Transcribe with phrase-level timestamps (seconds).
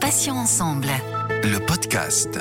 [0.00, 0.88] Patients ensemble.
[1.44, 2.38] Le podcast.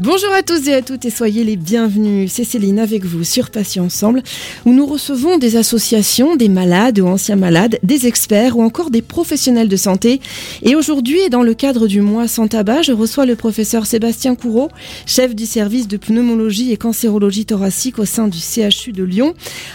[0.00, 2.30] Bonjour à tous et à toutes et soyez les bienvenus.
[2.30, 4.22] C'est Céline avec vous sur Patients Ensemble
[4.64, 9.02] où nous recevons des associations, des malades ou anciens malades, des experts ou encore des
[9.02, 10.20] professionnels de santé.
[10.62, 14.68] Et aujourd'hui, dans le cadre du mois sans tabac, je reçois le professeur Sébastien Courreau,
[15.04, 19.34] chef du service de pneumologie et cancérologie thoracique au sein du CHU de Lyon.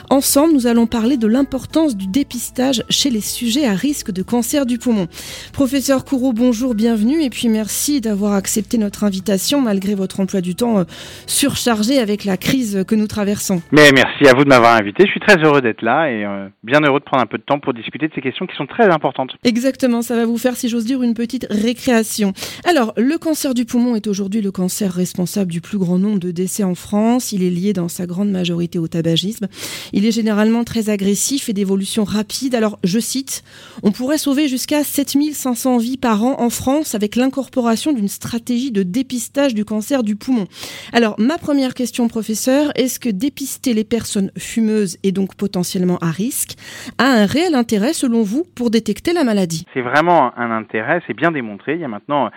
[0.09, 4.65] Ensemble, nous allons parler de l'importance du dépistage chez les sujets à risque de cancer
[4.65, 5.09] du poumon.
[5.51, 10.55] Professeur Courreau, bonjour, bienvenue et puis merci d'avoir accepté notre invitation malgré votre emploi du
[10.55, 10.83] temps euh,
[11.27, 13.61] surchargé avec la crise que nous traversons.
[13.71, 15.05] Mais merci à vous de m'avoir invité.
[15.05, 17.43] Je suis très heureux d'être là et euh, bien heureux de prendre un peu de
[17.43, 19.31] temps pour discuter de ces questions qui sont très importantes.
[19.43, 22.33] Exactement, ça va vous faire, si j'ose dire, une petite récréation.
[22.65, 26.31] Alors, le cancer du poumon est aujourd'hui le cancer responsable du plus grand nombre de
[26.31, 27.31] décès en France.
[27.31, 29.47] Il est lié dans sa grande majorité au tabagisme.
[29.91, 32.55] Il est généralement très agressif et d'évolution rapide.
[32.55, 33.43] Alors, je cite,
[33.81, 38.83] on pourrait sauver jusqu'à 7500 vies par an en France avec l'incorporation d'une stratégie de
[38.83, 40.45] dépistage du cancer du poumon.
[40.93, 46.11] Alors, ma première question, professeur, est-ce que dépister les personnes fumeuses et donc potentiellement à
[46.11, 46.55] risque
[46.97, 49.65] a un réel intérêt, selon vous, pour détecter la maladie?
[49.73, 51.75] C'est vraiment un intérêt, c'est bien démontré.
[51.75, 52.29] Il y a maintenant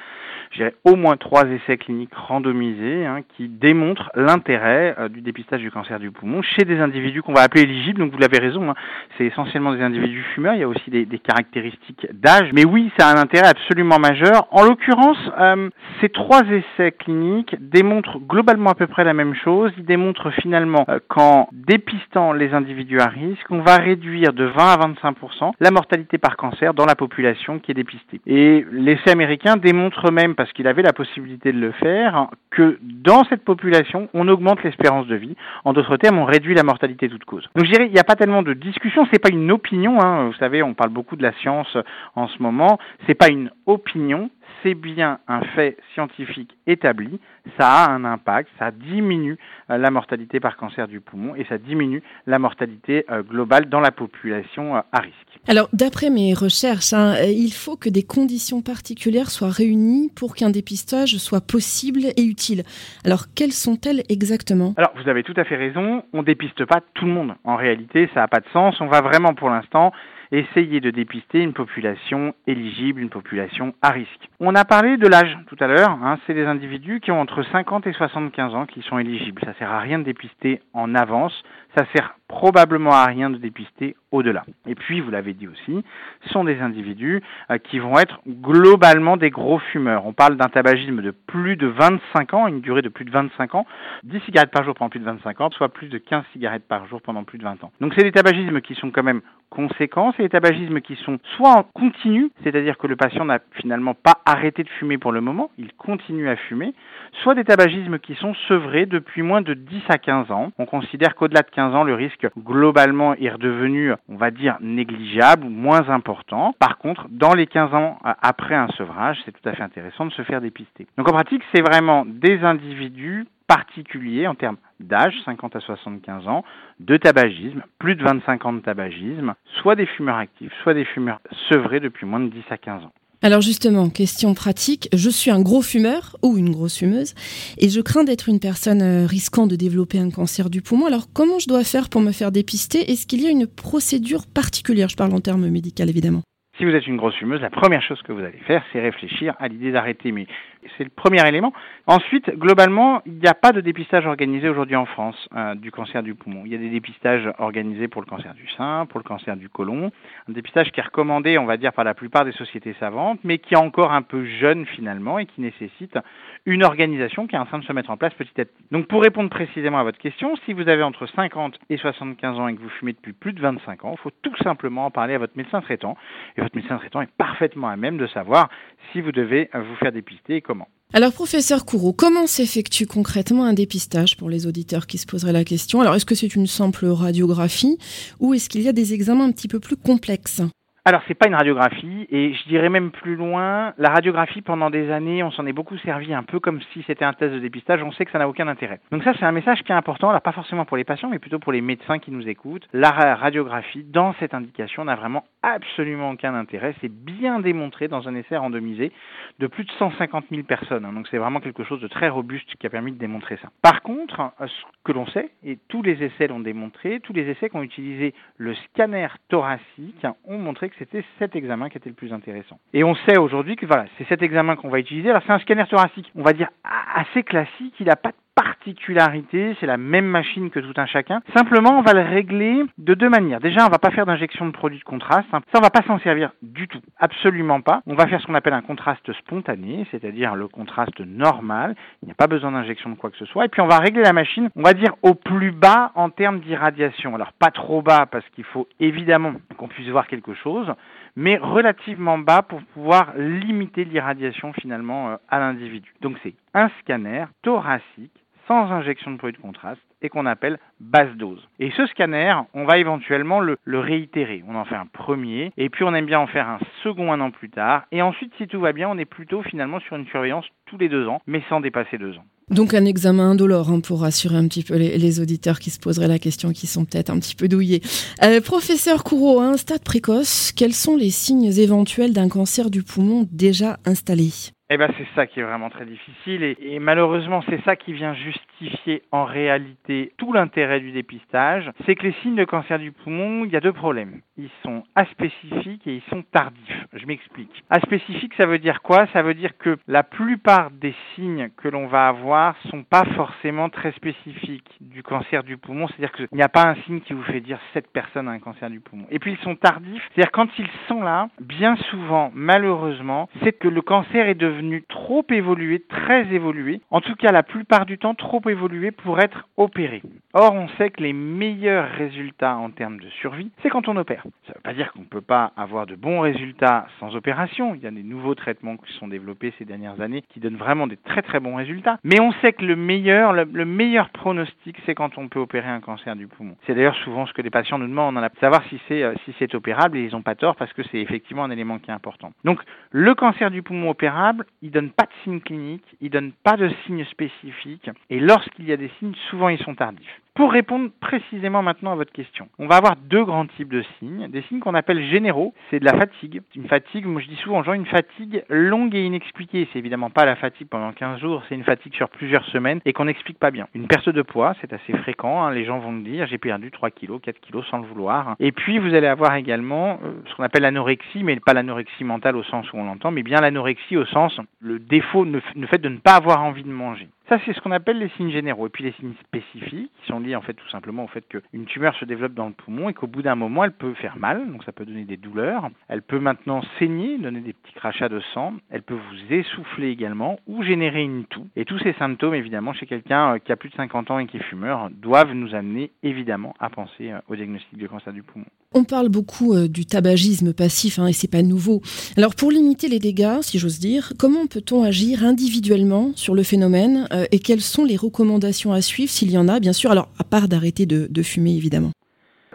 [0.85, 5.99] au moins trois essais cliniques randomisés hein, qui démontrent l'intérêt euh, du dépistage du cancer
[5.99, 8.01] du poumon chez des individus qu'on va appeler éligibles.
[8.01, 8.75] Donc vous l'avez raison, hein,
[9.17, 10.55] c'est essentiellement des individus fumeurs.
[10.55, 12.51] Il y a aussi des, caractéristiques d'âge.
[12.53, 14.47] Mais oui, ça a un intérêt absolument majeur.
[14.51, 19.73] En l'occurrence, euh, ces trois essais cliniques démontrent globalement à peu près la même chose.
[19.79, 24.55] Ils démontrent finalement euh, qu'en dépistant les individus à risque, on va réduire de 20
[24.59, 28.21] à 25% la mortalité par cancer dans la population qui est dépistée.
[28.27, 33.25] Et l'essai américain démontre même, parce qu'il avait la possibilité de le faire, que dans
[33.25, 35.37] cette population, on augmente l'espérance de vie.
[35.65, 37.49] En d'autres termes, on réduit la mortalité toute cause.
[37.55, 40.01] Donc je dirais, il n'y a pas tellement de discussion, c'est pas une opinion.
[40.01, 40.27] Hein.
[40.27, 41.77] Vous savez, on parle beaucoup de la science
[42.15, 42.79] en ce moment.
[43.07, 44.31] C'est pas une opinion,
[44.63, 47.21] c'est bien un fait scientifique établi,
[47.59, 49.39] ça a un impact, ça diminue
[49.71, 53.81] euh, la mortalité par cancer du poumon et ça diminue la mortalité euh, globale dans
[53.81, 55.15] la population euh, à risque.
[55.49, 60.51] Alors, d'après mes recherches, hein, il faut que des conditions particulières soient réunies pour qu'un
[60.51, 62.65] dépistage soit possible et utile.
[63.05, 64.75] Alors, quelles sont-elles exactement?
[64.77, 67.35] Alors, vous avez tout à fait raison, on dépiste pas tout le monde.
[67.45, 68.81] En réalité, ça n'a pas de sens.
[68.81, 69.93] On va vraiment pour l'instant
[70.33, 74.29] essayer de dépister une population éligible, une population à risque.
[74.41, 77.43] On a parlé de l'âge tout à l'heure, hein, c'est des individus qui ont entre
[77.43, 79.43] 50 et 75 ans qui sont éligibles.
[79.45, 81.43] Ça sert à rien de dépister en avance,
[81.77, 84.45] ça sert probablement à rien de dépister au-delà.
[84.67, 85.85] Et puis, vous l'avez dit aussi,
[86.33, 90.07] sont des individus euh, qui vont être globalement des gros fumeurs.
[90.07, 93.55] On parle d'un tabagisme de plus de 25 ans, une durée de plus de 25
[93.55, 93.67] ans,
[94.05, 96.87] 10 cigarettes par jour pendant plus de 25 ans, soit plus de 15 cigarettes par
[96.87, 97.73] jour pendant plus de 20 ans.
[97.81, 99.21] Donc c'est des tabagismes qui sont quand même
[99.51, 103.95] conséquents, c'est des tabagismes qui sont soit en continu, c'est-à-dire que le patient n'a finalement
[103.95, 106.75] pas arrêté de fumer pour le moment, il continue à fumer,
[107.23, 110.53] soit des tabagismes qui sont sevrés depuis moins de 10 à 15 ans.
[110.59, 115.45] On considère qu'au-delà de 15 ans, le risque globalement est redevenu, on va dire, négligeable
[115.45, 116.55] ou moins important.
[116.59, 120.13] Par contre, dans les 15 ans après un sevrage, c'est tout à fait intéressant de
[120.13, 120.87] se faire dépister.
[120.97, 126.45] Donc en pratique, c'est vraiment des individus particuliers en termes d'âge, 50 à 75 ans,
[126.81, 131.21] de tabagisme, plus de 25 ans de tabagisme, soit des fumeurs actifs, soit des fumeurs
[131.49, 132.93] sevrés depuis moins de 10 à 15 ans.
[133.27, 137.13] Alors justement, question pratique, je suis un gros fumeur ou une grosse fumeuse
[137.59, 140.87] et je crains d'être une personne euh, risquant de développer un cancer du poumon.
[140.87, 142.89] Alors comment je dois faire pour me faire dépister?
[142.89, 144.89] Est-ce qu'il y a une procédure particulière?
[144.89, 146.23] Je parle en termes médicaux évidemment.
[146.57, 149.35] Si vous êtes une grosse fumeuse, la première chose que vous allez faire, c'est réfléchir
[149.41, 150.13] à l'idée d'arrêter.
[150.13, 150.29] Mais
[150.77, 151.53] c'est le premier élément.
[151.87, 156.03] Ensuite, globalement, il n'y a pas de dépistage organisé aujourd'hui en France euh, du cancer
[156.03, 156.43] du poumon.
[156.45, 159.49] Il y a des dépistages organisés pour le cancer du sein, pour le cancer du
[159.49, 159.91] côlon.
[160.29, 163.39] Un dépistage qui est recommandé, on va dire, par la plupart des sociétés savantes, mais
[163.39, 165.99] qui est encore un peu jeune finalement et qui nécessite
[166.45, 168.65] une organisation qui est en train de se mettre en place petit à petit.
[168.71, 172.49] Donc pour répondre précisément à votre question, si vous avez entre 50 et 75 ans
[172.49, 175.15] et que vous fumez depuis plus de 25 ans, il faut tout simplement en parler
[175.15, 175.97] à votre médecin traitant.
[176.37, 178.49] Et votre médecin traitant est parfaitement à même de savoir
[178.93, 180.56] si vous devez vous faire dépister et comment.
[180.95, 185.45] Alors, professeur Courreau, comment s'effectue concrètement un dépistage pour les auditeurs qui se poseraient la
[185.45, 185.81] question?
[185.81, 187.77] Alors, est-ce que c'est une simple radiographie
[188.21, 190.43] ou est-ce qu'il y a des examens un petit peu plus complexes?
[190.89, 194.89] Alors, c'est pas une radiographie, et je dirais même plus loin, la radiographie, pendant des
[194.93, 197.83] années, on s'en est beaucoup servi un peu comme si c'était un test de dépistage,
[197.83, 198.79] on sait que ça n'a aucun intérêt.
[198.93, 201.19] Donc ça, c'est un message qui est important, alors pas forcément pour les patients, mais
[201.19, 202.69] plutôt pour les médecins qui nous écoutent.
[202.73, 206.75] La radiographie, dans cette indication, n'a vraiment absolument aucun intérêt.
[206.81, 208.93] C'est bien démontré dans un essai randomisé
[209.39, 210.85] de plus de 150 000 personnes.
[210.85, 210.93] Hein.
[210.93, 213.49] Donc c'est vraiment quelque chose de très robuste qui a permis de démontrer ça.
[213.63, 217.49] Par contre, ce que l'on sait, et tous les essais l'ont démontré, tous les essais
[217.49, 221.95] qui ont utilisé le scanner thoracique ont montré que c'était cet examen qui était le
[221.95, 222.59] plus intéressant.
[222.73, 225.11] Et on sait aujourd'hui que voilà, c'est cet examen qu'on va utiliser.
[225.11, 229.57] Alors c'est un scanner thoracique, on va dire assez classique, il n'a pas de particularité,
[229.59, 231.23] c'est la même machine que tout un chacun.
[231.35, 233.41] Simplement, on va le régler de deux manières.
[233.41, 235.27] Déjà, on va pas faire d'injection de produit de contraste.
[235.31, 236.81] Ça, on va pas s'en servir du tout.
[236.99, 237.81] Absolument pas.
[237.87, 241.75] On va faire ce qu'on appelle un contraste spontané, c'est-à-dire le contraste normal.
[242.03, 243.47] Il n'y a pas besoin d'injection de quoi que ce soit.
[243.47, 246.41] Et puis, on va régler la machine, on va dire au plus bas en termes
[246.41, 247.15] d'irradiation.
[247.15, 250.73] Alors, pas trop bas parce qu'il faut évidemment qu'on puisse voir quelque chose
[251.17, 255.93] mais relativement bas pour pouvoir limiter l'irradiation finalement euh, à l'individu.
[256.03, 258.13] Donc c'est un scanner thoracique
[258.47, 261.47] sans injection de produit de contraste et qu'on appelle basse dose.
[261.59, 264.43] Et ce scanner, on va éventuellement le, réitérer.
[264.49, 267.21] On en fait un premier et puis on aime bien en faire un second un
[267.21, 267.85] an plus tard.
[267.93, 270.89] Et ensuite, si tout va bien, on est plutôt finalement sur une surveillance tous les
[270.89, 272.25] deux ans, mais sans dépasser deux ans.
[272.51, 276.07] Donc un examen indolore hein, pour rassurer un petit peu les, auditeurs qui se poseraient
[276.07, 277.83] la question, qui sont peut-être un petit peu douillés.
[278.23, 282.85] Euh, professeur Courreau, à un stade précoce, quels sont les signes éventuels d'un cancer du
[282.85, 284.31] poumon déjà installé?
[284.69, 288.15] Eh ben c'est ça qui est vraiment très difficile et, malheureusement c'est ça qui vient
[288.15, 291.71] justifier en réalité tout l'intérêt du dépistage.
[291.85, 294.21] C'est que les signes de cancer du poumon, il y a deux problèmes.
[294.37, 296.87] Ils sont aspécifiques et ils sont tardifs.
[296.93, 297.65] Je m'explique.
[297.71, 299.07] Aspécifique, ça veut dire quoi?
[299.13, 303.69] Ça veut dire que la plupart des signes que l'on va avoir sont pas forcément
[303.69, 305.87] très spécifiques du cancer du poumon.
[305.89, 308.41] C'est-à-dire qu'il n'y a pas un signe qui vous fait dire cette personne a un
[308.41, 309.07] cancer du poumon.
[309.11, 310.03] Et puis ils sont tardifs.
[310.15, 314.56] C'est-à-dire quand ils sont là, bien souvent, malheureusement, c'est que le cancer est devenu
[314.89, 319.49] trop évolué, très évolué, en tout cas la plupart du temps trop évolué pour être
[319.57, 320.03] opéré.
[320.33, 324.23] Or, on sait que les meilleurs résultats en termes de survie, c'est quand on opère.
[324.47, 327.75] Ça ne veut pas dire qu'on ne peut pas avoir de bons résultats sans opération.
[327.75, 330.87] Il y a des nouveaux traitements qui sont développés ces dernières années qui donnent vraiment
[330.87, 331.99] des très très bons résultats.
[332.05, 335.81] Mais on sait que le meilleur, le, meilleur pronostic, c'est quand on peut opérer un
[335.81, 336.57] cancer du poumon.
[336.67, 339.35] C'est d'ailleurs souvent ce que les patients nous demandent, a savoir si c'est euh, si
[339.39, 341.95] c'est opérable et ils n'ont pas tort parce que c'est effectivement un élément qui est
[341.95, 342.33] important.
[342.45, 346.57] Donc, le cancer du poumon opérable, il donne pas de signes cliniques, il donne pas
[346.57, 350.21] de signes spécifiques, et lorsqu'il y a des signes, souvent ils sont tardifs.
[350.37, 354.29] Pour répondre précisément maintenant à votre question, on va avoir deux grands types de signes.
[354.29, 356.43] Des signes qu'on appelle généraux, c'est de la fatigue.
[356.55, 359.67] Une fatigue, moi je dis souvent, genre une fatigue longue et inexpliquée.
[359.73, 362.93] C'est évidemment pas la fatigue pendant 15 jours, c'est une fatigue sur plusieurs semaines et
[362.93, 363.67] qu'on n'explique pas bien.
[363.75, 365.53] Une perte de poids, c'est assez fréquent, hein.
[365.53, 368.37] les gens vont me dire j'ai perdu 3 kilos, 4 kilos sans le vouloir.
[368.39, 372.37] Et puis vous allez avoir également euh, ce qu'on appelle l'anorexie, mais pas l'anorexie mentale
[372.37, 375.89] au sens où on l'entend, mais bien l'anorexie au sens le défaut, le fait de
[375.89, 377.09] ne pas avoir envie de manger.
[377.29, 378.69] Ça, c'est ce qu'on appelle les signes généraux.
[378.69, 381.67] Et puis les signes spécifiques, qui sont liés en fait tout simplement au fait qu'une
[381.67, 384.49] tumeur se développe dans le poumon et qu'au bout d'un moment, elle peut faire mal,
[384.51, 385.69] donc ça peut donner des douleurs.
[385.89, 388.55] Elle peut maintenant saigner, donner des petits crachats de sang.
[388.71, 391.49] Elle peut vous essouffler également ou générer une toux.
[391.57, 394.27] Et tous ces symptômes, évidemment, chez quelqu'un euh, qui a plus de 50 ans et
[394.27, 398.23] qui est fumeur, doivent nous amener évidemment à penser euh, au diagnostic du cancer du
[398.23, 398.47] poumon.
[398.79, 401.81] On parle beaucoup euh, du tabagisme passif hein, et c'est pas nouveau.
[402.19, 407.09] Alors pour limiter les dégâts, si j'ose dire, comment peut-on agir individuellement sur le phénomène
[407.11, 410.11] euh, et quelles sont les recommandations à suivre s'il y en a, bien sûr, alors
[410.19, 411.93] à part d'arrêter de fumer évidemment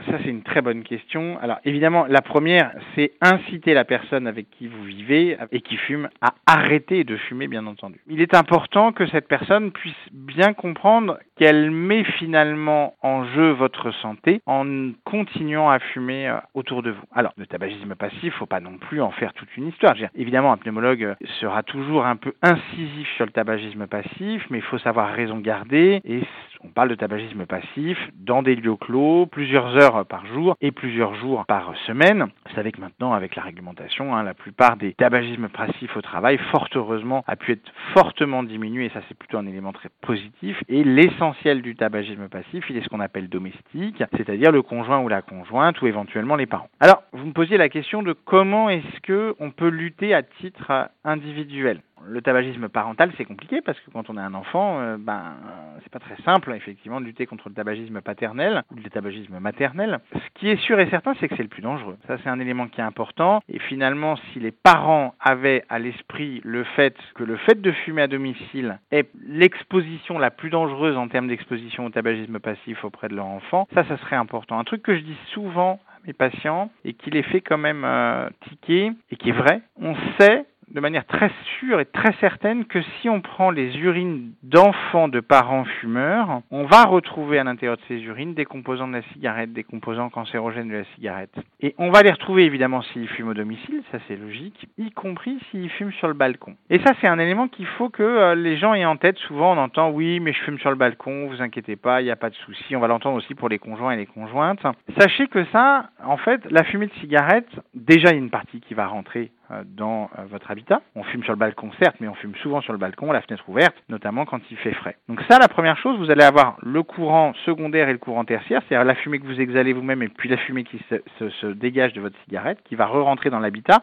[0.10, 1.38] ça, c'est une très bonne question.
[1.42, 6.10] Alors, évidemment, la première, c'est inciter la personne avec qui vous vivez et qui fume
[6.22, 8.00] à arrêter de fumer, bien entendu.
[8.08, 13.90] Il est important que cette personne puisse bien comprendre qu'elle met finalement en jeu votre
[14.04, 17.02] santé en continuant à fumer euh, autour de vous.
[17.16, 19.96] Alors, le tabagisme passif, faut pas non plus en faire toute une histoire.
[20.14, 24.78] Évidemment, un pneumologue sera toujours un peu incisif sur le tabagisme passif, mais il faut
[24.78, 26.22] savoir raison garder et
[26.64, 31.16] on parle de tabagisme passif dans des lieux clos, plusieurs heures par jour et plusieurs
[31.16, 32.28] jours par semaine.
[32.48, 36.38] Vous savez que maintenant, avec la réglementation, hein, la plupart des tabagismes passifs au travail,
[36.52, 40.56] fort heureusement, a pu être fortement diminué et ça c'est plutôt un élément très positif.
[40.70, 41.31] Et l'essentiel
[41.62, 45.82] du tabagisme passif, il est ce qu'on appelle domestique, c'est-à-dire le conjoint ou la conjointe
[45.82, 46.70] ou éventuellement les parents.
[46.80, 50.90] Alors, vous me posiez la question de comment est-ce que on peut lutter à titre
[51.04, 55.36] individuel le tabagisme parental, c'est compliqué parce que quand on a un enfant, euh, ben,
[55.84, 60.00] c'est pas très simple, effectivement, de lutter contre le tabagisme paternel ou le tabagisme maternel.
[60.14, 61.98] Ce qui est sûr et certain, c'est que c'est le plus dangereux.
[62.08, 63.42] Ça, c'est un élément qui est important.
[63.50, 68.04] Et finalement, si les parents avaient à l'esprit le fait que le fait de fumer
[68.04, 73.16] à domicile est l'exposition la plus dangereuse en termes d'exposition au tabagisme passif auprès de
[73.16, 74.60] leur enfant, ça, ça serait important.
[74.60, 78.30] Un truc que je dis souvent mes patients et qui les fait quand même euh,
[78.50, 82.82] tiquer et qui est vrai, on sait de manière très sûre et très certaine que
[82.82, 87.82] si on prend les urines d'enfants de parents fumeurs, on va retrouver à l'intérieur de
[87.88, 91.36] ces urines des composants de la cigarette, des composants cancérogènes de la cigarette.
[91.60, 95.38] Et on va les retrouver évidemment s'ils fument au domicile, ça c'est logique, y compris
[95.50, 96.56] s'ils fument sur le balcon.
[96.70, 99.18] Et ça c'est un élément qu'il faut que euh, les gens aient en tête.
[99.18, 102.12] Souvent on entend oui mais je fume sur le balcon, vous inquiétez pas, il n'y
[102.12, 102.76] a pas de souci.
[102.76, 104.62] On va l'entendre aussi pour les conjoints et les conjointes.
[104.98, 108.62] Sachez que ça, en fait, la fumée de cigarette, déjà il y a une partie
[108.62, 109.32] qui va rentrer
[109.66, 110.82] dans euh, votre habitat.
[110.96, 113.48] On fume sur le balcon, certes, mais on fume souvent sur le balcon, la fenêtre
[113.48, 114.98] ouverte, notamment quand il fait frais.
[115.10, 118.62] Donc ça, la première chose, vous allez avoir le courant secondaire et le courant tertiaire,
[118.68, 121.94] c'est-à-dire la fumée que vous exhalez vous-même et puis la fumée qui se, se, dégage
[121.94, 123.82] de votre cigarette, qui va re-rentrer dans l'habitat.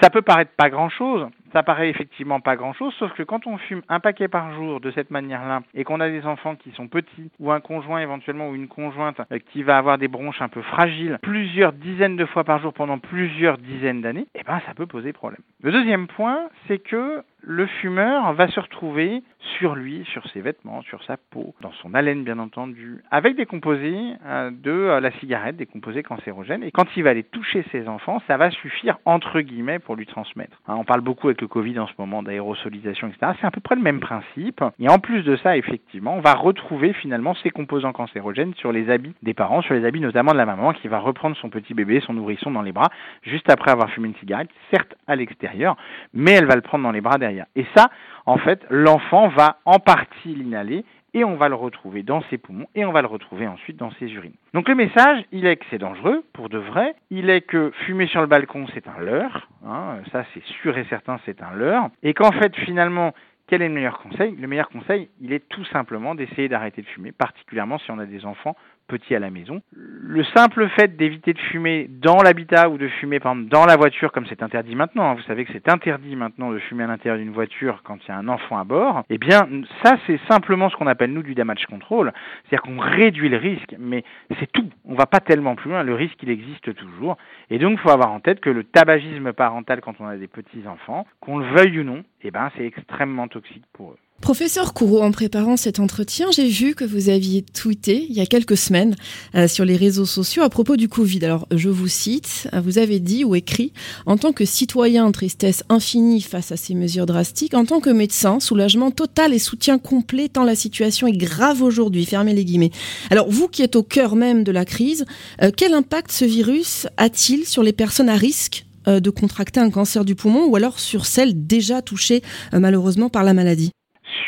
[0.00, 3.82] Ça peut paraître pas grand-chose, ça paraît effectivement pas grand-chose, sauf que quand on fume
[3.88, 7.30] un paquet par jour de cette manière-là et qu'on a des enfants qui sont petits
[7.38, 10.62] ou un conjoint éventuellement ou une conjointe euh, qui va avoir des bronches un peu
[10.62, 14.86] fragiles plusieurs dizaines de fois par jour pendant plusieurs dizaines d'années, eh ben ça peut
[14.86, 15.40] poser problème.
[15.62, 19.22] Le deuxième point, c'est que le fumeur va se retrouver
[19.58, 23.46] sur lui, sur ses vêtements, sur sa peau, dans son haleine bien entendu, avec des
[23.46, 26.62] composés euh, de euh, la cigarette, des composés cancérogènes.
[26.62, 30.06] Et quand il va aller toucher ses enfants, ça va suffire entre guillemets pour lui
[30.06, 30.56] transmettre.
[30.68, 33.32] Hein, on parle beaucoup avec le Covid en ce moment d'aérosolisation, etc.
[33.40, 34.62] C'est à peu près le même principe.
[34.78, 38.90] Et en plus de ça, effectivement, on va retrouver finalement ces composants cancérogènes sur les
[38.90, 41.74] habits des parents, sur les habits notamment de la maman qui va reprendre son petit
[41.74, 42.90] bébé, son nourrisson dans les bras,
[43.22, 45.76] juste après avoir fumé une cigarette, certes à l'extérieur,
[46.14, 47.31] mais elle va le prendre dans les bras derrière.
[47.56, 47.90] Et ça,
[48.26, 50.84] en fait, l'enfant va en partie l'inhaler
[51.14, 53.90] et on va le retrouver dans ses poumons et on va le retrouver ensuite dans
[53.92, 54.34] ses urines.
[54.54, 58.06] Donc le message, il est que c'est dangereux pour de vrai, il est que fumer
[58.06, 61.90] sur le balcon c'est un leurre, hein, ça c'est sûr et certain c'est un leurre,
[62.02, 63.12] et qu'en fait finalement
[63.48, 64.34] quel est le meilleur conseil?
[64.36, 68.06] Le meilleur conseil, il est tout simplement d'essayer d'arrêter de fumer, particulièrement si on a
[68.06, 68.56] des enfants
[68.92, 69.62] petit à la maison.
[69.72, 73.76] Le simple fait d'éviter de fumer dans l'habitat ou de fumer par exemple, dans la
[73.76, 76.88] voiture, comme c'est interdit maintenant, hein, vous savez que c'est interdit maintenant de fumer à
[76.88, 79.48] l'intérieur d'une voiture quand il y a un enfant à bord, eh bien
[79.82, 82.12] ça c'est simplement ce qu'on appelle nous du damage control,
[82.44, 84.04] c'est-à-dire qu'on réduit le risque, mais
[84.38, 87.16] c'est tout, on va pas tellement plus loin, le risque il existe toujours,
[87.48, 90.28] et donc il faut avoir en tête que le tabagisme parental quand on a des
[90.28, 93.98] petits enfants, qu'on le veuille ou non, eh ben c'est extrêmement toxique pour eux.
[94.22, 98.26] Professeur Courreau, en préparant cet entretien, j'ai vu que vous aviez tweeté il y a
[98.26, 98.94] quelques semaines
[99.34, 101.24] euh, sur les réseaux sociaux à propos du Covid.
[101.24, 103.72] Alors, je vous cite, vous avez dit ou écrit,
[104.06, 108.38] en tant que citoyen, tristesse infinie face à ces mesures drastiques, en tant que médecin,
[108.38, 112.70] soulagement total et soutien complet tant la situation est grave aujourd'hui, fermez les guillemets.
[113.10, 115.04] Alors, vous qui êtes au cœur même de la crise,
[115.42, 119.70] euh, quel impact ce virus a-t-il sur les personnes à risque euh, de contracter un
[119.70, 123.72] cancer du poumon ou alors sur celles déjà touchées malheureusement par la maladie?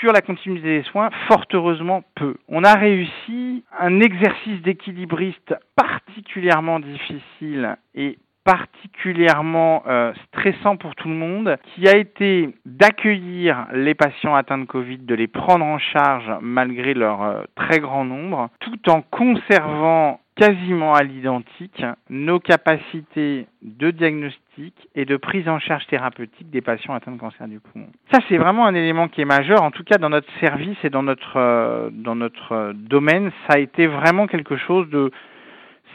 [0.01, 2.37] Sur la continuité des soins, fort heureusement peu.
[2.49, 11.15] On a réussi un exercice d'équilibriste particulièrement difficile et particulièrement euh, stressant pour tout le
[11.15, 16.31] monde, qui a été d'accueillir les patients atteints de Covid, de les prendre en charge
[16.41, 23.91] malgré leur euh, très grand nombre, tout en conservant quasiment à l'identique nos capacités de
[23.91, 27.87] diagnostic et de prise en charge thérapeutique des patients atteints de cancer du poumon.
[28.13, 30.91] Ça, c'est vraiment un élément qui est majeur, en tout cas dans notre service et
[30.91, 35.11] dans notre, euh, dans notre domaine, ça a été vraiment quelque chose de...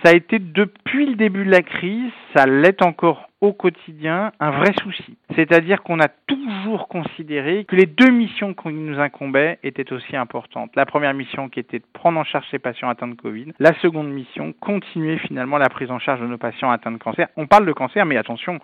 [0.03, 4.51] Ça a été depuis le début de la crise, ça l'est encore au quotidien un
[4.51, 5.17] vrai souci.
[5.35, 10.71] C'est-à-dire qu'on a toujours considéré que les deux missions qui nous incombaient étaient aussi importantes.
[10.75, 13.53] La première mission qui était de prendre en charge ces patients atteints de Covid.
[13.59, 17.27] La seconde mission, continuer finalement la prise en charge de nos patients atteints de cancer.
[17.37, 18.59] On parle de cancer, mais attention,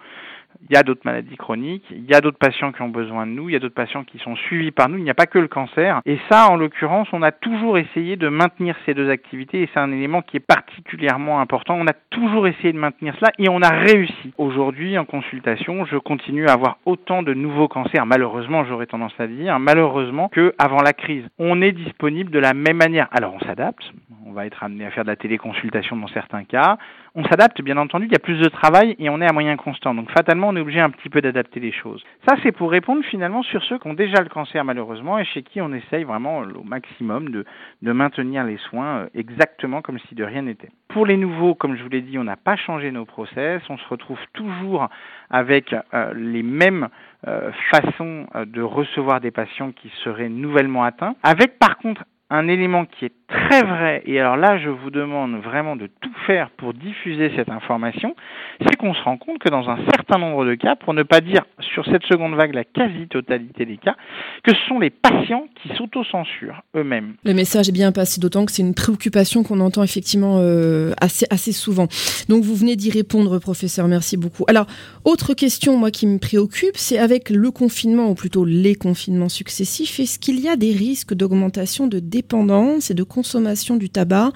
[0.67, 3.31] il y a d'autres maladies chroniques, il y a d'autres patients qui ont besoin de
[3.31, 5.25] nous, il y a d'autres patients qui sont suivis par nous, il n'y a pas
[5.25, 6.01] que le cancer.
[6.05, 9.79] Et ça, en l'occurrence, on a toujours essayé de maintenir ces deux activités et c'est
[9.79, 11.75] un élément qui est particulièrement important.
[11.75, 14.33] On a toujours essayé de maintenir cela et on a réussi.
[14.37, 19.27] Aujourd'hui, en consultation, je continue à avoir autant de nouveaux cancers, malheureusement, j'aurais tendance à
[19.27, 21.25] dire, malheureusement, qu'avant la crise.
[21.39, 23.07] On est disponible de la même manière.
[23.11, 23.83] Alors, on s'adapte,
[24.25, 26.77] on va être amené à faire de la téléconsultation dans certains cas.
[27.17, 29.55] On s'adapte, bien entendu, il y a plus de travail et on est à moyen
[29.55, 29.95] constant.
[29.95, 32.03] Donc, fatalement, on est obligé un petit peu d'adapter les choses.
[32.27, 35.41] Ça, c'est pour répondre finalement sur ceux qui ont déjà le cancer malheureusement et chez
[35.41, 37.45] qui on essaye vraiment au maximum de,
[37.81, 40.71] maintenir les soins euh, exactement comme si de rien n'était.
[40.89, 43.77] Pour les nouveaux, comme je vous l'ai dit, on n'a pas changé nos process, on
[43.77, 44.89] se retrouve toujours
[45.29, 46.89] avec euh, les mêmes
[47.27, 52.85] euh, façons de recevoir des patients qui seraient nouvellement atteints, avec par contre un élément
[52.85, 56.73] qui est très vrai, et alors là je vous demande vraiment de tout faire pour
[56.73, 58.15] diffuser cette information,
[58.61, 61.21] c'est qu'on se rend compte que dans un certain nombre de cas, pour ne pas
[61.21, 63.95] dire sur cette seconde vague la quasi-totalité des cas,
[64.43, 67.15] que ce sont les patients qui s'autocensurent eux-mêmes.
[67.23, 71.25] Le message est bien passé, d'autant que c'est une préoccupation qu'on entend effectivement euh, assez,
[71.29, 71.87] assez souvent.
[72.29, 74.45] Donc vous venez d'y répondre, professeur, merci beaucoup.
[74.47, 74.65] Alors,
[75.03, 79.99] autre question, moi, qui me préoccupe, c'est avec le confinement, ou plutôt les confinements successifs,
[79.99, 84.31] est-ce qu'il y a des risques d'augmentation de dépendance et de consommation du tabac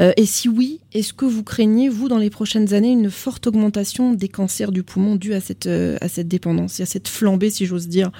[0.00, 3.46] euh, Et si oui, est-ce que vous craignez, vous, dans les prochaines années, une forte
[3.46, 7.88] augmentation des cancers du poumon cette, euh, à cette dépendance à cette flambée, si j'ose
[7.88, 8.10] dire,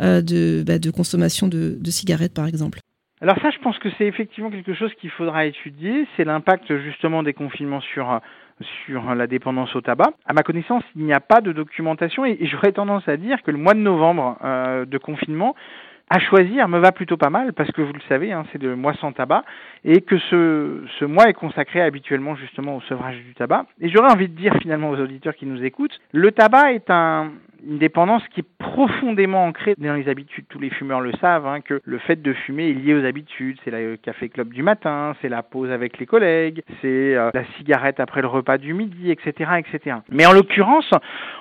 [0.00, 2.78] euh, de, bah, de consommation de, cigarettes, par exemple?
[3.20, 6.06] Alors ça, je pense que c'est effectivement quelque chose qu'il faudra étudier.
[6.16, 8.20] C'est l'impact justement des confinements sur
[9.14, 10.12] la dépendance au tabac.
[10.26, 13.50] À ma connaissance, il n'y a pas de documentation et, j'aurais tendance à dire que
[13.50, 14.38] le mois de novembre
[14.86, 15.54] de confinement
[16.10, 18.76] à choisir me va plutôt pas mal parce que vous le savez, hein, c'est le
[18.76, 19.44] mois sans tabac
[19.84, 23.66] et que ce, ce mois est consacré habituellement justement au sevrage du tabac.
[23.80, 27.32] Et j'aurais envie de dire finalement aux auditeurs qui nous écoutent, le tabac est un,
[27.66, 30.44] une dépendance qui est profondément ancrée dans les habitudes.
[30.48, 33.58] Tous les fumeurs le savent, hein, que le fait de fumer est lié aux habitudes.
[33.64, 37.44] C'est le café club du matin, c'est la pause avec les collègues, c'est euh, la
[37.56, 39.96] cigarette après le repas du midi, etc., etc.
[40.10, 40.90] Mais en l'occurrence,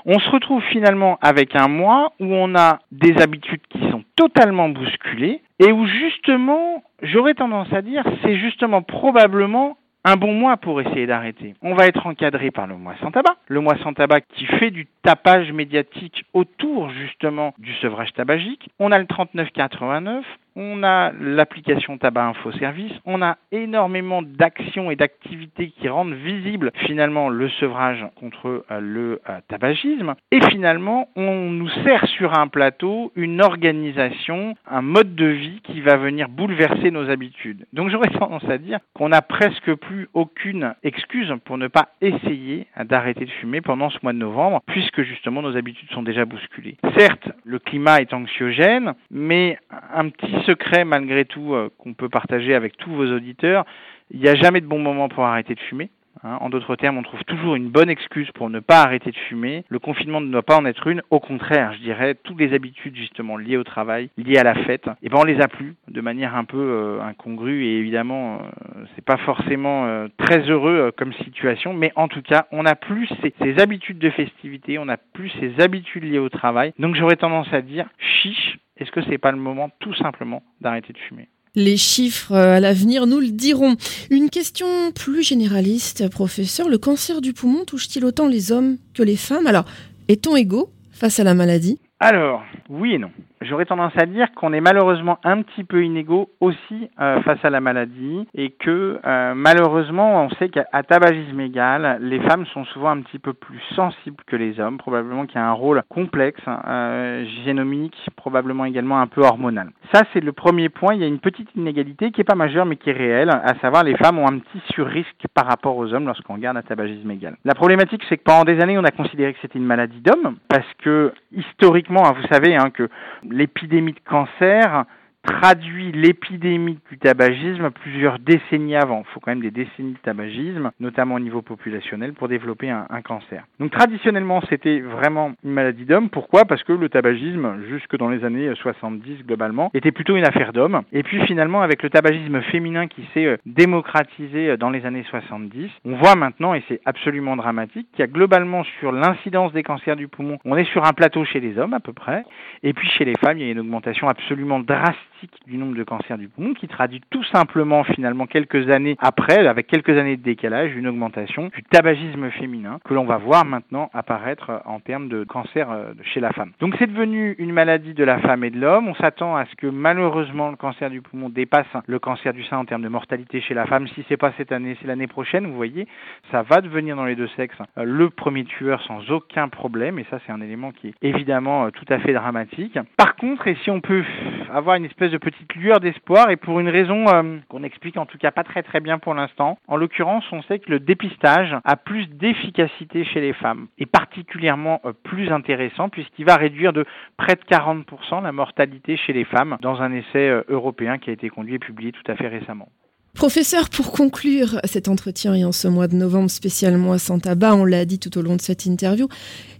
[0.05, 4.69] on se retrouve finalement avec un mois où on a des habitudes qui sont totalement
[4.69, 10.81] bousculées et où justement, j'aurais tendance à dire, c'est justement probablement un bon mois pour
[10.81, 11.55] essayer d'arrêter.
[11.61, 13.35] On va être encadré par le mois sans tabac.
[13.47, 18.69] Le mois sans tabac qui fait du tapage médiatique autour justement du sevrage tabagique.
[18.79, 24.95] On a le 3989 on a l'application Tabac Info Service, on a énormément d'actions et
[24.95, 31.49] d'activités qui rendent visible finalement le sevrage contre euh, le euh, tabagisme, et finalement on
[31.49, 36.91] nous sert sur un plateau une organisation, un mode de vie qui va venir bouleverser
[36.91, 37.65] nos habitudes.
[37.73, 42.67] Donc j'aurais tendance à dire qu'on n'a presque plus aucune excuse pour ne pas essayer
[42.85, 46.77] d'arrêter de fumer pendant ce mois de novembre, puisque justement nos habitudes sont déjà bousculées.
[46.97, 49.57] Certes, le climat est anxiogène, mais
[49.93, 53.65] un petit secret malgré tout euh, qu'on peut partager avec tous vos auditeurs.
[54.11, 55.89] Il n'y a jamais de bon moment pour arrêter de fumer.
[56.23, 56.37] Hein.
[56.41, 59.63] En d'autres termes, on trouve toujours une bonne excuse pour ne pas arrêter de fumer.
[59.69, 61.01] Le confinement ne doit pas en être une.
[61.09, 64.89] Au contraire, je dirais, toutes les habitudes justement liées au travail, liées à la fête,
[65.01, 68.85] eh ben on les a plus de manière un peu euh, incongrue et évidemment euh,
[68.95, 73.33] c'est pas forcément très heureux comme situation, mais en tout cas on n'a plus ces,
[73.41, 76.73] ces, habitudes de festivité, on n'a plus ces habitudes liées au travail.
[76.79, 80.43] Donc j'aurais tendance à dire chiche, est-ce que ce n'est pas le moment tout simplement
[80.61, 81.29] d'arrêter de fumer?
[81.55, 83.75] Les chiffres euh, à l'avenir nous le diront.
[84.09, 86.67] Une question plus généraliste, professeur.
[86.67, 89.45] Le cancer du poumon touche-t-il autant les hommes que les femmes?
[89.45, 89.65] Alors,
[90.07, 91.79] est-on égaux face à la maladie?
[91.99, 93.11] Alors, oui et non
[93.43, 97.49] j'aurais tendance à dire qu'on est malheureusement un petit peu inégaux aussi euh, face à
[97.49, 102.89] la maladie et que euh, malheureusement on sait qu'à tabagisme égal, les femmes sont souvent
[102.89, 106.41] un petit peu plus sensibles que les hommes, probablement qu'il y a un rôle complexe,
[106.47, 109.69] euh, génomique, probablement également un peu hormonal.
[109.93, 112.65] Ça c'est le premier point, il y a une petite inégalité qui est pas majeure
[112.65, 115.93] mais qui est réelle, à savoir les femmes ont un petit surrisque par rapport aux
[115.93, 117.35] hommes lorsqu'on regarde à tabagisme égal.
[117.45, 120.37] La problématique c'est que pendant des années on a considéré que c'était une maladie d'homme
[120.49, 122.89] parce que historiquement, hein, vous savez hein, que
[123.33, 124.85] l'épidémie de cancer
[125.23, 129.03] traduit l'épidémie du tabagisme plusieurs décennies avant.
[129.07, 132.85] Il faut quand même des décennies de tabagisme, notamment au niveau populationnel, pour développer un,
[133.03, 133.43] cancer.
[133.59, 136.09] Donc traditionnellement, c'était vraiment une maladie d'homme.
[136.09, 136.45] Pourquoi?
[136.45, 140.81] Parce que le tabagisme, jusque dans les années 70 globalement, était plutôt une affaire d'hommes.
[140.93, 145.05] Et puis finalement, avec le tabagisme féminin qui s'est euh, démocratisé euh, dans les années
[145.09, 149.63] 70, on voit maintenant, et c'est absolument dramatique, qu'il y a globalement sur l'incidence des
[149.63, 152.23] cancers du poumon, on est sur un plateau chez les hommes à peu près,
[152.61, 155.12] et puis chez les femmes, il y a une augmentation absolument drastique
[155.47, 159.67] du nombre de cancers du poumon qui traduit tout simplement finalement quelques années après, avec
[159.67, 164.61] quelques années de décalage, une augmentation du tabagisme féminin que l'on va voir maintenant apparaître
[164.65, 166.51] en termes de cancer euh, chez la femme.
[166.59, 168.87] Donc c'est devenu une maladie de la femme et de l'homme.
[168.87, 172.57] On s'attend à ce que malheureusement le cancer du poumon dépasse le cancer du sein
[172.57, 173.87] en termes de mortalité chez la femme.
[173.89, 175.47] Si c'est pas cette année, c'est l'année prochaine.
[175.47, 175.87] Vous voyez,
[176.31, 179.99] ça va devenir dans les deux sexes euh, le premier tueur sans aucun problème.
[179.99, 182.77] Et ça, c'est un élément qui est évidemment euh, tout à fait dramatique.
[182.97, 184.03] Par contre, et si on peut
[184.51, 188.05] avoir une espèce de petite lueur d'espoir et pour une raison euh, qu'on explique en
[188.05, 189.59] tout cas pas très très bien pour l'instant.
[189.67, 194.81] En l'occurrence, on sait que le dépistage a plus d'efficacité chez les femmes et particulièrement
[194.85, 196.85] euh, plus intéressant puisqu'il va réduire de
[197.17, 201.13] près de 40% la mortalité chez les femmes dans un essai euh, européen qui a
[201.13, 202.69] été conduit et publié tout à fait récemment.
[203.13, 207.53] Professeur, pour conclure cet entretien et en ce mois de novembre spécialement à sans tabac,
[207.53, 209.07] on l'a dit tout au long de cette interview,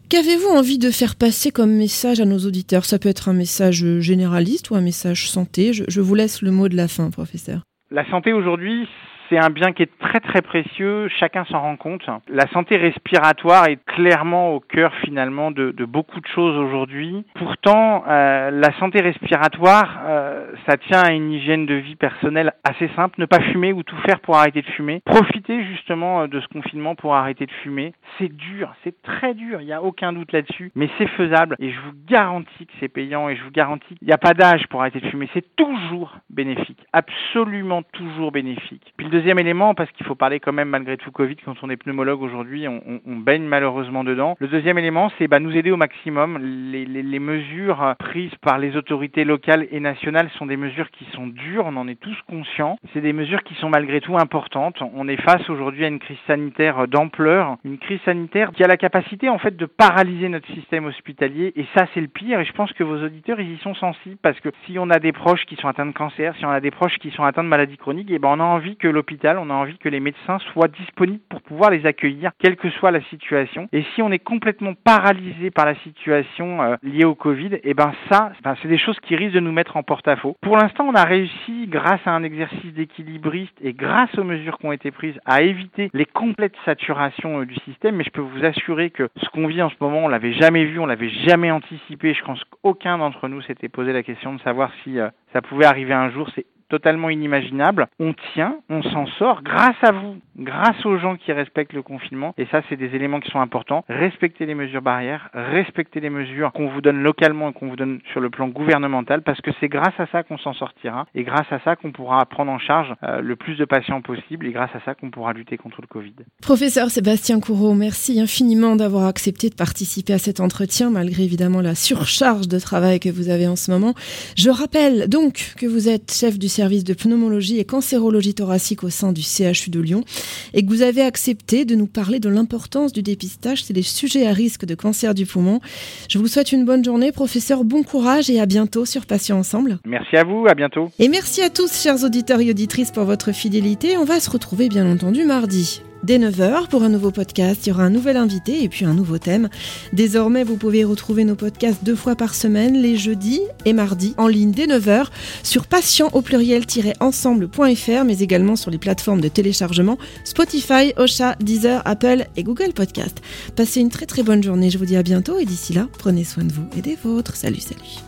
[0.09, 2.85] Qu'avez-vous envie de faire passer comme message à nos auditeurs?
[2.85, 5.73] Ça peut être un message généraliste ou un message santé.
[5.73, 7.61] Je, je vous laisse le mot de la fin, professeur.
[7.89, 8.87] La santé aujourd'hui,
[9.33, 12.03] c'est un bien qui est très très précieux, chacun s'en rend compte.
[12.27, 17.25] La santé respiratoire est clairement au cœur finalement de, beaucoup de choses aujourd'hui.
[17.35, 22.89] Pourtant, euh, la santé respiratoire, euh, ça tient à une hygiène de vie personnelle assez
[22.95, 25.01] simple, ne pas fumer ou tout faire pour arrêter de fumer.
[25.05, 27.93] Profiter justement euh, de ce confinement pour arrêter de fumer.
[28.19, 31.71] C'est dur, c'est très dur, il n'y a aucun doute là-dessus, mais c'est faisable et
[31.71, 34.67] je vous garantis que c'est payant et je vous garantis qu'il n'y a pas d'âge
[34.67, 35.27] pour arrêter de fumer.
[35.33, 38.93] C'est toujours bénéfique, absolument toujours bénéfique.
[38.97, 41.69] Puis le deuxième élément, parce qu'il faut parler quand même malgré tout Covid, quand on
[41.69, 44.35] est pneumologue aujourd'hui, on, baigne malheureusement dedans.
[44.39, 46.37] Le deuxième élément, c'est bah, nous aider au maximum.
[46.39, 51.67] Les, mesures prises par les autorités locales et nationales sont des mesures qui sont dures,
[51.67, 52.77] on en est tous conscients.
[52.91, 54.83] C'est des mesures qui sont malgré tout importantes.
[54.93, 58.75] On est face aujourd'hui à une crise sanitaire d'ampleur, une crise sanitaire qui a la
[58.75, 62.51] capacité en fait de paralyser notre système hospitalier et ça c'est le pire et je
[62.51, 65.45] pense que vos auditeurs ils y sont sensibles parce que si on a des proches
[65.45, 67.77] qui sont atteints de cancer, si on a des proches qui sont atteints de maladies
[67.77, 70.39] chroniques, et eh ben on a envie que l'hôpital, on a envie que les médecins
[70.51, 73.67] soient disponibles pour pouvoir les accueillir, quelle que soit la situation.
[73.71, 77.73] Et si on est complètement paralysé par la situation euh, liée au Covid, et eh
[77.73, 80.35] ben ça, ben, c'est des choses qui risquent de nous mettre en porte-à-faux.
[80.41, 84.65] Pour l'instant, on a réussi, grâce à un exercice d'équilibriste et grâce aux mesures qui
[84.65, 87.95] ont été prises, à éviter les complètes saturations euh, du système.
[87.95, 90.65] Mais je peux vous assurer que ce qu'on vit en ce moment, on l'avait jamais
[90.65, 92.13] vu, on l'avait jamais anticipé.
[92.13, 95.65] Je pense qu'aucun d'entre nous s'était posé la question de savoir si euh, ça pouvait
[95.65, 96.29] arriver un jour.
[96.73, 97.85] Totalement inimaginable.
[97.99, 102.33] On tient, on s'en sort grâce à vous, grâce aux gens qui respectent le confinement.
[102.39, 103.85] Et ça, c'est des éléments qui sont importants.
[103.89, 107.99] Respectez les mesures barrières, respectez les mesures qu'on vous donne localement et qu'on vous donne
[108.11, 111.45] sur le plan gouvernemental, parce que c'est grâce à ça qu'on s'en sortira et grâce
[111.51, 114.73] à ça qu'on pourra prendre en charge euh, le plus de patients possible et grâce
[114.73, 116.15] à ça qu'on pourra lutter contre le Covid.
[116.41, 121.75] Professeur Sébastien Courreau, merci infiniment d'avoir accepté de participer à cet entretien, malgré évidemment la
[121.75, 123.93] surcharge de travail que vous avez en ce moment.
[124.35, 128.85] Je rappelle donc que vous êtes chef du service service de pneumologie et cancérologie thoracique
[128.85, 130.05] au sein du CHU de Lyon
[130.53, 134.25] et que vous avez accepté de nous parler de l'importance du dépistage c'est des sujets
[134.25, 135.59] à risque de cancer du poumon.
[136.07, 139.79] Je vous souhaite une bonne journée, professeur, bon courage et à bientôt sur Patients Ensemble.
[139.85, 140.89] Merci à vous, à bientôt.
[140.99, 143.97] Et merci à tous, chers auditeurs et auditrices, pour votre fidélité.
[143.97, 147.65] On va se retrouver bien entendu mardi dès 9h pour un nouveau podcast.
[147.65, 149.49] Il y aura un nouvel invité et puis un nouveau thème.
[149.93, 154.27] Désormais, vous pouvez retrouver nos podcasts deux fois par semaine, les jeudis et mardis, en
[154.27, 155.07] ligne dès 9h
[155.43, 162.25] sur patient au pluriel-ensemble.fr, mais également sur les plateformes de téléchargement Spotify, Ocha, Deezer, Apple
[162.35, 163.21] et Google Podcast.
[163.55, 164.69] Passez une très très bonne journée.
[164.69, 167.35] Je vous dis à bientôt et d'ici là, prenez soin de vous et des vôtres.
[167.35, 168.03] Salut, salut.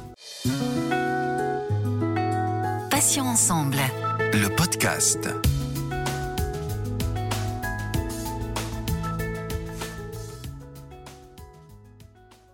[2.90, 3.78] Patient ensemble.
[4.34, 5.30] Le podcast.